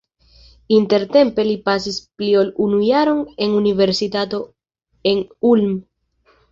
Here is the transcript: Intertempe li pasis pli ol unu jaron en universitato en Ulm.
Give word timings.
Intertempe 0.77 1.45
li 1.49 1.53
pasis 1.69 2.01
pli 2.21 2.31
ol 2.41 2.51
unu 2.69 2.81
jaron 2.89 3.23
en 3.47 3.55
universitato 3.61 4.45
en 5.13 5.25
Ulm. 5.55 5.81